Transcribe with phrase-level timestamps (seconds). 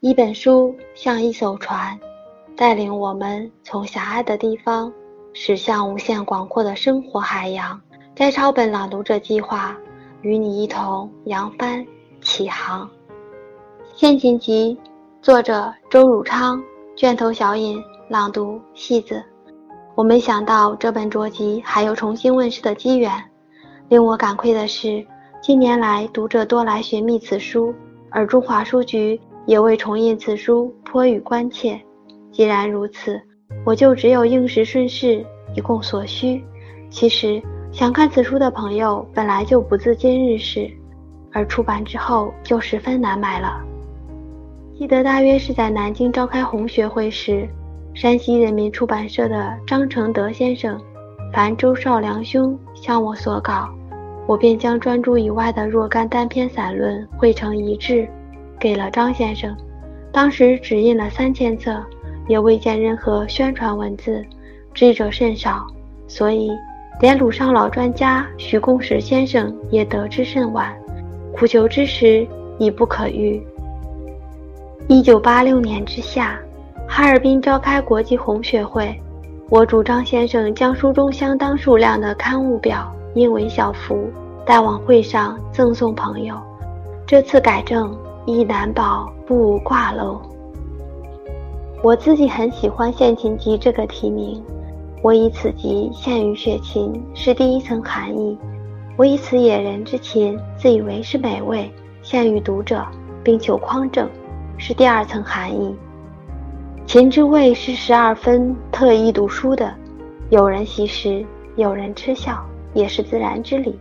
[0.00, 2.00] 一本书像一艘船，
[2.56, 4.90] 带领我们从狭隘的地方
[5.34, 7.78] 驶向无限广阔的生活海洋。
[8.14, 9.76] 摘抄本朗读者计划，
[10.22, 11.86] 与你一同扬帆
[12.22, 12.88] 起航。
[13.94, 14.74] 先秦集，
[15.20, 16.62] 作者周汝昌，
[16.96, 17.78] 卷头小引
[18.08, 19.22] 朗读戏子。
[19.94, 23.12] 我没想到这本拙集还有重新问世的机缘。
[23.90, 25.06] 令我感愧的是，
[25.42, 27.74] 近年来读者多来寻觅此书，
[28.08, 31.80] 而中华书局也为重印此书颇予关切。
[32.30, 33.20] 既然如此，
[33.64, 36.42] 我就只有应时顺势，以供所需。
[36.88, 40.70] 其实想看此书的朋友本来就不自今日事，
[41.32, 43.60] 而出版之后就十分难买了。
[44.78, 47.48] 记得大约是在南京召开红学会时，
[47.94, 50.80] 山西人民出版社的张承德先生
[51.32, 53.68] 烦周少良兄向我所稿。
[54.26, 58.08] 我便将专著以外的若干单篇散论汇成一志，
[58.60, 59.56] 给了张先生。
[60.12, 61.82] 当时只印了三千册，
[62.28, 64.24] 也未见任何宣传文字，
[64.74, 65.66] 知者甚少，
[66.06, 66.50] 所以
[67.00, 70.72] 连鲁上老专家徐公实先生也得知甚晚，
[71.34, 72.26] 苦求之时
[72.58, 73.42] 已不可遇。
[74.86, 76.38] 一九八六年之夏，
[76.86, 79.00] 哈尔滨召开国际红学会，
[79.48, 82.92] 我主张先生将书中相当数量的刊物表。
[83.14, 84.08] 印为小幅
[84.46, 86.36] 带往会上赠送朋友，
[87.04, 87.92] 这次改正
[88.30, 90.20] 亦难保不挂漏。
[91.82, 94.42] 我自己很喜欢《献琴集》这个题名，
[95.02, 98.36] 我以此集献于雪琴是第一层含义；
[98.96, 101.70] 我以此野人之琴自以为是美味，
[102.02, 102.86] 献于读者，
[103.24, 104.08] 并求匡正，
[104.58, 105.74] 是第二层含义。
[106.86, 109.72] 琴之味是十二分特意读书的，
[110.28, 111.24] 有人习食，
[111.56, 112.38] 有人嗤笑。
[112.72, 113.76] 也是自然之理，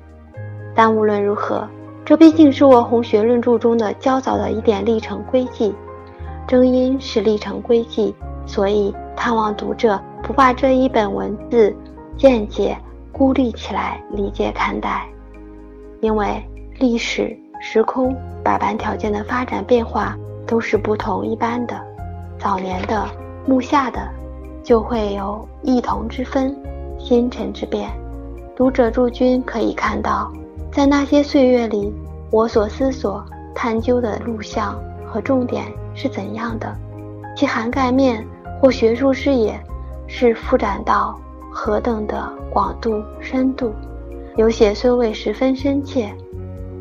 [0.73, 1.70] 但无论如何，
[2.09, 5.71] 这毕竟是我红学论著中的较早的一点历程轨迹。
[6.47, 8.15] 正因是历程轨迹，
[8.47, 11.71] 所以盼望读者不把这一本文字
[12.17, 12.75] 见解
[13.11, 15.08] 孤立起来理解看待，
[16.02, 16.43] 因为
[16.80, 21.80] 历史、时空、百般条件的发展变化都是不同一般的。
[22.39, 23.08] 早年的、
[23.45, 24.02] 目下的，
[24.64, 26.59] 就会有异同之分，
[26.97, 27.87] 星辰之变。
[28.55, 30.31] 读者驻军可以看到，
[30.71, 31.91] 在那些岁月里，
[32.30, 33.25] 我所思索、
[33.55, 35.65] 探究的录像和重点
[35.95, 36.73] 是怎样的，
[37.35, 38.25] 其涵盖面
[38.61, 39.59] 或学术视野
[40.08, 41.19] 是复展到
[41.52, 43.73] 何等的广度、深度。
[44.37, 46.13] 有些虽未十分深切，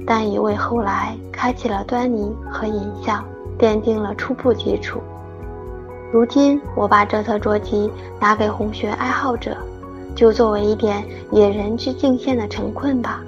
[0.06, 3.24] 但已为后来开启了端倪和影像，
[3.58, 5.00] 奠定了初步基础。
[6.12, 7.90] 如今，我把这册拙集
[8.20, 9.56] 拿给红学爱好者。
[10.14, 13.22] 就作为一点野人之敬献的成困吧。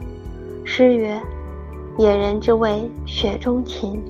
[0.72, 1.20] 诗曰
[1.98, 4.00] ：“野人之味雪中琴，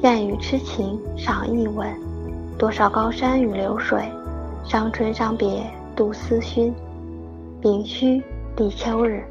[0.00, 1.86] 献与痴情赏一吻。
[2.56, 4.02] 多少高山与流水，
[4.64, 5.62] 伤春伤别
[5.94, 6.74] 度思勋。
[7.60, 8.22] 丙戌
[8.56, 9.22] 立秋日。”